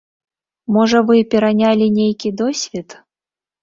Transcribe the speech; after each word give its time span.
Можа 0.77 1.03
вы 1.11 1.15
перанялі 1.35 1.93
нейкі 2.01 2.35
досвед? 2.43 3.01